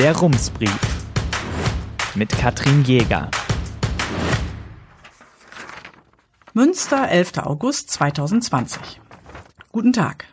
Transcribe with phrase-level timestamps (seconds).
[0.00, 0.80] Der Rumsbrief
[2.14, 3.30] mit Katrin Jäger.
[6.54, 7.36] Münster, 11.
[7.40, 8.80] August 2020.
[9.72, 10.24] Guten Tag.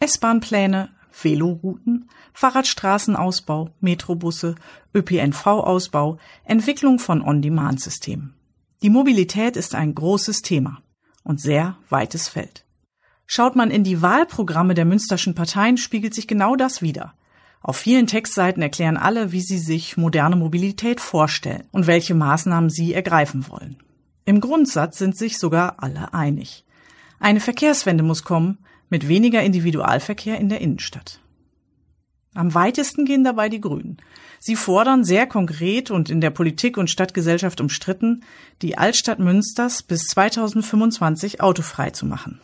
[0.00, 4.56] S-Bahn-Pläne, Velorouten, Fahrradstraßenausbau, Metrobusse,
[4.92, 8.34] ÖPNV-Ausbau, Entwicklung von On-Demand-Systemen.
[8.82, 10.82] Die Mobilität ist ein großes Thema
[11.22, 12.66] und sehr weites Feld.
[13.26, 17.14] Schaut man in die Wahlprogramme der münsterschen Parteien, spiegelt sich genau das wider.
[17.66, 22.92] Auf vielen Textseiten erklären alle, wie sie sich moderne Mobilität vorstellen und welche Maßnahmen sie
[22.92, 23.78] ergreifen wollen.
[24.26, 26.66] Im Grundsatz sind sich sogar alle einig.
[27.20, 28.58] Eine Verkehrswende muss kommen,
[28.90, 31.20] mit weniger Individualverkehr in der Innenstadt.
[32.34, 33.96] Am weitesten gehen dabei die Grünen.
[34.40, 38.24] Sie fordern sehr konkret und in der Politik und Stadtgesellschaft umstritten,
[38.60, 42.42] die Altstadt Münsters bis 2025 autofrei zu machen.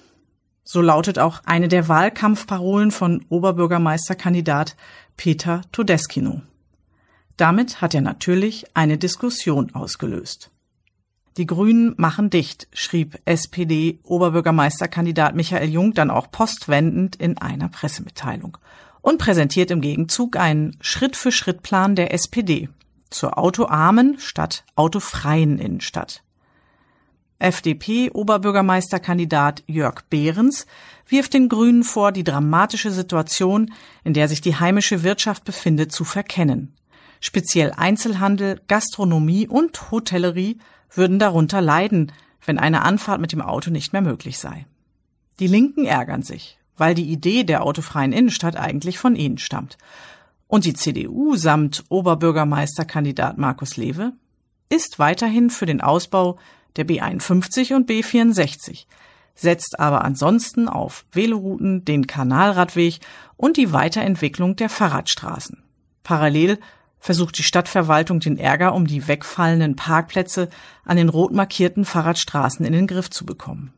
[0.65, 4.77] So lautet auch eine der Wahlkampfparolen von Oberbürgermeisterkandidat
[5.17, 6.43] Peter Todeskino.
[7.37, 10.51] Damit hat er natürlich eine Diskussion ausgelöst.
[11.37, 18.59] Die Grünen machen dicht, schrieb SPD-Oberbürgermeisterkandidat Michael Jung dann auch postwendend in einer Pressemitteilung
[19.01, 22.69] und präsentiert im Gegenzug einen Schritt-für-Schritt-Plan der SPD
[23.09, 26.23] zur autoarmen statt autofreien Innenstadt.
[27.41, 30.67] FDP-Oberbürgermeisterkandidat Jörg Behrens
[31.09, 33.75] wirft den Grünen vor, die dramatische Situation,
[34.05, 36.77] in der sich die heimische Wirtschaft befindet, zu verkennen.
[37.19, 40.59] Speziell Einzelhandel, Gastronomie und Hotellerie
[40.93, 42.13] würden darunter leiden,
[42.45, 44.67] wenn eine Anfahrt mit dem Auto nicht mehr möglich sei.
[45.39, 49.79] Die Linken ärgern sich, weil die Idee der autofreien Innenstadt eigentlich von ihnen stammt.
[50.47, 54.13] Und die CDU samt Oberbürgermeisterkandidat Markus Lewe
[54.69, 56.39] ist weiterhin für den Ausbau
[56.77, 58.87] der B51 und B64,
[59.35, 63.01] setzt aber ansonsten auf Velorouten, den Kanalradweg
[63.37, 65.63] und die Weiterentwicklung der Fahrradstraßen.
[66.03, 66.59] Parallel
[66.99, 70.51] versucht die Stadtverwaltung den Ärger um die wegfallenden Parkplätze
[70.85, 73.73] an den rot markierten Fahrradstraßen in den Griff zu bekommen.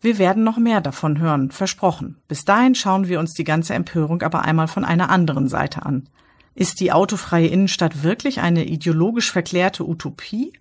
[0.00, 2.18] Wir werden noch mehr davon hören, versprochen.
[2.28, 6.08] Bis dahin schauen wir uns die ganze Empörung aber einmal von einer anderen Seite an.
[6.54, 10.52] Ist die autofreie Innenstadt wirklich eine ideologisch verklärte Utopie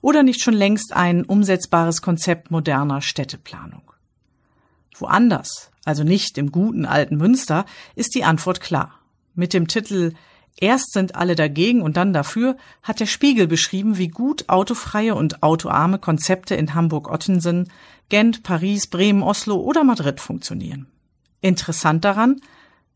[0.00, 3.92] oder nicht schon längst ein umsetzbares Konzept moderner Städteplanung?
[4.94, 8.94] Woanders, also nicht im guten alten Münster, ist die Antwort klar.
[9.34, 10.14] Mit dem Titel
[10.56, 15.42] Erst sind alle dagegen und dann dafür hat der Spiegel beschrieben, wie gut autofreie und
[15.42, 17.70] autoarme Konzepte in Hamburg-Ottensen,
[18.10, 20.86] Gent, Paris, Bremen, Oslo oder Madrid funktionieren.
[21.40, 22.40] Interessant daran,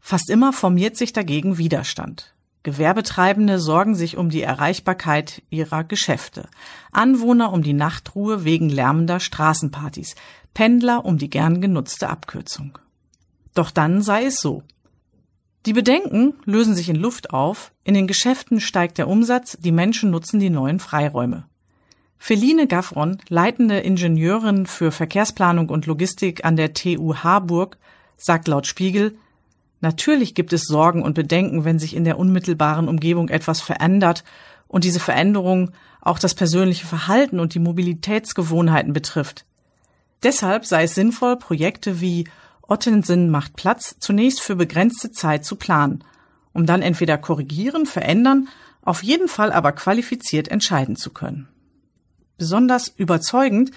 [0.01, 2.34] fast immer formiert sich dagegen Widerstand.
[2.65, 6.49] Gewerbetreibende sorgen sich um die Erreichbarkeit ihrer Geschäfte,
[6.93, 10.17] Anwohner um die Nachtruhe wegen lärmender Straßenpartys,
[10.55, 12.79] Pendler um die gern genutzte Abkürzung.
[13.53, 14.63] Doch dann sei es so.
[15.67, 20.11] Die Bedenken lösen sich in Luft auf, in den Geschäften steigt der Umsatz, die Menschen
[20.11, 21.45] nutzen die neuen Freiräume.
[22.19, 27.77] Feline Gaffron, leitende Ingenieurin für Verkehrsplanung und Logistik an der TU Harburg,
[28.17, 29.19] sagt laut Spiegel,
[29.85, 34.25] Natürlich gibt es Sorgen und Bedenken, wenn sich in der unmittelbaren Umgebung etwas verändert
[34.67, 39.45] und diese Veränderung auch das persönliche Verhalten und die Mobilitätsgewohnheiten betrifft.
[40.23, 42.27] Deshalb sei es sinnvoll, Projekte wie
[42.63, 46.03] Ottensen macht Platz zunächst für begrenzte Zeit zu planen,
[46.55, 48.49] um dann entweder korrigieren, verändern,
[48.81, 51.47] auf jeden Fall aber qualifiziert entscheiden zu können.
[52.39, 53.71] Besonders überzeugend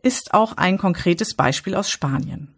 [0.00, 2.54] ist auch ein konkretes Beispiel aus Spanien.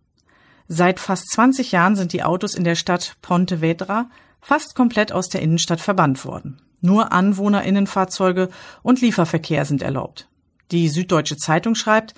[0.69, 4.09] Seit fast 20 Jahren sind die Autos in der Stadt Pontevedra
[4.41, 6.61] fast komplett aus der Innenstadt verbannt worden.
[6.81, 8.49] Nur Anwohnerinnenfahrzeuge
[8.83, 10.29] und Lieferverkehr sind erlaubt.
[10.73, 12.15] Die Süddeutsche Zeitung schreibt,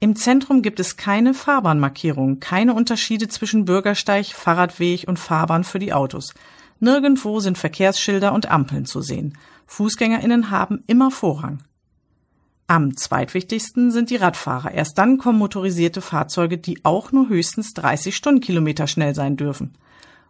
[0.00, 5.92] im Zentrum gibt es keine Fahrbahnmarkierung, keine Unterschiede zwischen Bürgersteig, Fahrradweg und Fahrbahn für die
[5.92, 6.34] Autos.
[6.80, 9.38] Nirgendwo sind Verkehrsschilder und Ampeln zu sehen.
[9.66, 11.62] Fußgängerinnen haben immer Vorrang.
[12.66, 14.72] Am zweitwichtigsten sind die Radfahrer.
[14.72, 19.76] Erst dann kommen motorisierte Fahrzeuge, die auch nur höchstens 30 Stundenkilometer schnell sein dürfen.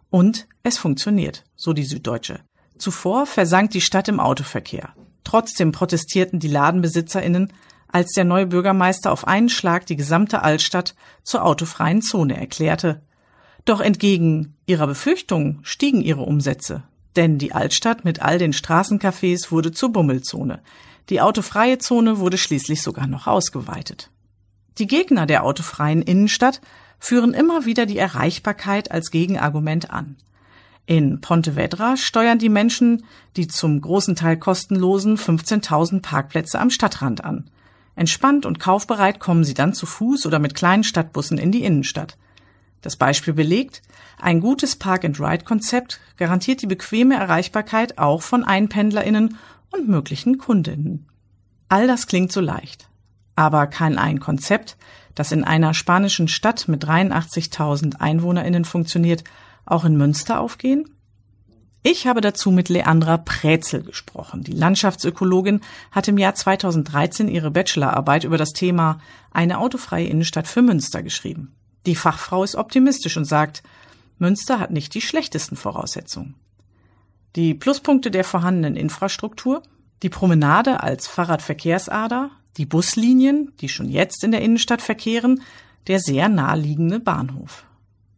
[0.09, 2.41] Und es funktioniert, so die Süddeutsche.
[2.77, 4.89] Zuvor versank die Stadt im Autoverkehr.
[5.23, 7.53] Trotzdem protestierten die Ladenbesitzerinnen,
[7.87, 13.01] als der neue Bürgermeister auf einen Schlag die gesamte Altstadt zur autofreien Zone erklärte.
[13.65, 16.83] Doch entgegen ihrer Befürchtungen stiegen ihre Umsätze,
[17.15, 20.61] denn die Altstadt mit all den Straßencafés wurde zur Bummelzone.
[21.09, 24.09] Die autofreie Zone wurde schließlich sogar noch ausgeweitet.
[24.77, 26.61] Die Gegner der autofreien Innenstadt
[26.99, 30.15] führen immer wieder die Erreichbarkeit als Gegenargument an.
[30.85, 33.05] In Pontevedra steuern die Menschen
[33.37, 37.49] die zum großen Teil kostenlosen 15.000 Parkplätze am Stadtrand an.
[37.95, 42.17] Entspannt und kaufbereit kommen sie dann zu Fuß oder mit kleinen Stadtbussen in die Innenstadt.
[42.81, 43.81] Das Beispiel belegt,
[44.19, 49.37] ein gutes Park-and-Ride-Konzept garantiert die bequeme Erreichbarkeit auch von EinpendlerInnen
[49.73, 51.07] und möglichen Kundinnen.
[51.69, 52.87] All das klingt so leicht.
[53.35, 54.77] Aber kann ein Konzept,
[55.15, 59.23] das in einer spanischen Stadt mit 83.000 EinwohnerInnen funktioniert,
[59.65, 60.89] auch in Münster aufgehen?
[61.85, 64.43] Ich habe dazu mit Leandra Präzel gesprochen.
[64.43, 65.59] Die Landschaftsökologin
[65.91, 71.53] hat im Jahr 2013 ihre Bachelorarbeit über das Thema eine autofreie Innenstadt für Münster geschrieben.
[71.85, 73.63] Die Fachfrau ist optimistisch und sagt,
[74.17, 76.35] Münster hat nicht die schlechtesten Voraussetzungen.
[77.35, 79.63] Die Pluspunkte der vorhandenen Infrastruktur,
[80.03, 85.41] die Promenade als Fahrradverkehrsader, die Buslinien, die schon jetzt in der Innenstadt verkehren,
[85.87, 87.65] der sehr naheliegende Bahnhof.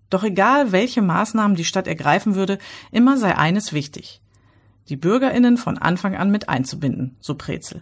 [0.09, 2.59] Doch egal, welche Maßnahmen die Stadt ergreifen würde,
[2.91, 4.21] immer sei eines wichtig.
[4.89, 7.81] Die BürgerInnen von Anfang an mit einzubinden, so Prezel.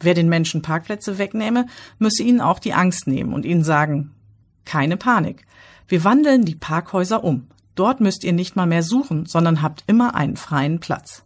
[0.00, 1.66] Wer den Menschen Parkplätze wegnehme,
[1.98, 4.12] müsse ihnen auch die Angst nehmen und ihnen sagen,
[4.64, 5.46] keine Panik.
[5.86, 7.48] Wir wandeln die Parkhäuser um.
[7.74, 11.24] Dort müsst ihr nicht mal mehr suchen, sondern habt immer einen freien Platz.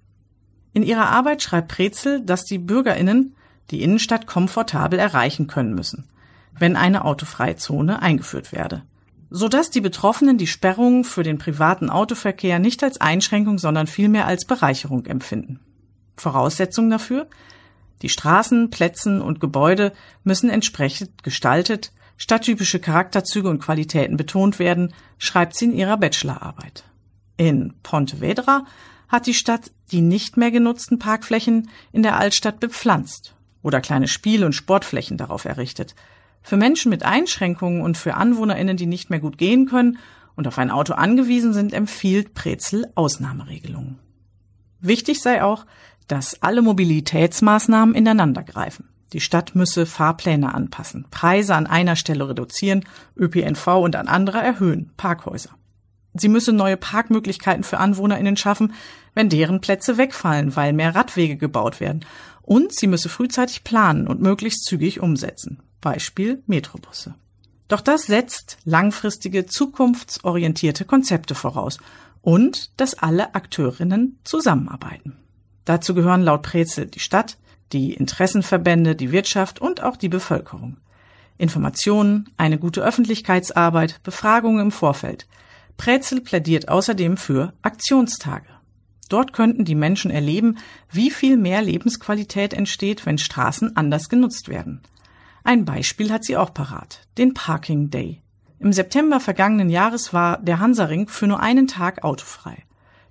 [0.72, 3.34] In ihrer Arbeit schreibt Prezel, dass die BürgerInnen
[3.70, 6.08] die Innenstadt komfortabel erreichen können müssen,
[6.58, 8.82] wenn eine autofreie Zone eingeführt werde
[9.30, 14.44] sodass die Betroffenen die Sperrung für den privaten Autoverkehr nicht als Einschränkung, sondern vielmehr als
[14.44, 15.60] Bereicherung empfinden.
[16.16, 17.26] Voraussetzung dafür?
[18.02, 19.92] Die Straßen, Plätzen und Gebäude
[20.24, 26.84] müssen entsprechend gestaltet, stadttypische Charakterzüge und Qualitäten betont werden, schreibt sie in ihrer Bachelorarbeit.
[27.38, 28.66] In Pontevedra
[29.08, 34.44] hat die Stadt die nicht mehr genutzten Parkflächen in der Altstadt bepflanzt oder kleine Spiel-
[34.44, 35.94] und Sportflächen darauf errichtet,
[36.42, 39.98] für Menschen mit Einschränkungen und für AnwohnerInnen, die nicht mehr gut gehen können
[40.36, 43.98] und auf ein Auto angewiesen sind, empfiehlt Prezel Ausnahmeregelungen.
[44.80, 45.66] Wichtig sei auch,
[46.06, 48.88] dass alle Mobilitätsmaßnahmen ineinander greifen.
[49.12, 52.84] Die Stadt müsse Fahrpläne anpassen, Preise an einer Stelle reduzieren,
[53.16, 55.50] ÖPNV und an anderer erhöhen, Parkhäuser.
[56.14, 58.74] Sie müsse neue Parkmöglichkeiten für AnwohnerInnen schaffen,
[59.14, 62.04] wenn deren Plätze wegfallen, weil mehr Radwege gebaut werden.
[62.42, 65.62] Und sie müsse frühzeitig planen und möglichst zügig umsetzen.
[65.80, 67.14] Beispiel Metrobusse.
[67.68, 71.78] Doch das setzt langfristige, zukunftsorientierte Konzepte voraus
[72.22, 75.18] und dass alle Akteurinnen zusammenarbeiten.
[75.66, 77.36] Dazu gehören laut Prezel die Stadt,
[77.72, 80.78] die Interessenverbände, die Wirtschaft und auch die Bevölkerung.
[81.38, 85.26] Informationen, eine gute Öffentlichkeitsarbeit, Befragungen im Vorfeld.
[85.76, 88.48] Prezel plädiert außerdem für Aktionstage.
[89.08, 90.58] Dort könnten die Menschen erleben,
[90.90, 94.82] wie viel mehr Lebensqualität entsteht, wenn Straßen anders genutzt werden.
[95.44, 98.20] Ein Beispiel hat sie auch parat, den Parking Day.
[98.58, 102.64] Im September vergangenen Jahres war der Hansaring für nur einen Tag autofrei.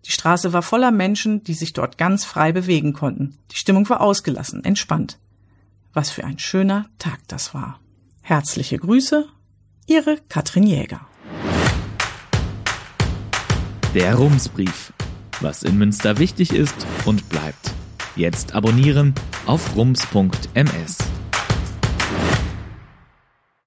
[0.08, 3.38] Die Straße war voller Menschen, die sich dort ganz frei bewegen konnten.
[3.52, 5.20] Die Stimmung war ausgelassen, entspannt.
[5.92, 7.82] Was für ein schöner Tag das war.
[8.22, 9.28] Herzliche Grüße,
[9.86, 11.02] Ihre Katrin Jäger.
[13.94, 14.94] Der Rumsbrief.
[15.42, 17.74] Was in Münster wichtig ist und bleibt.
[18.16, 19.14] Jetzt abonnieren
[19.46, 20.98] auf rums.ms.